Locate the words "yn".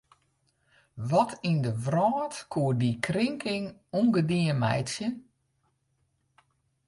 1.49-1.59